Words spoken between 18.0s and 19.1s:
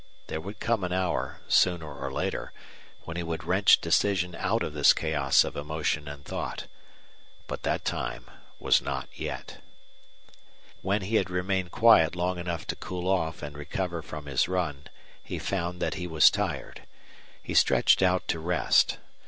out to rest.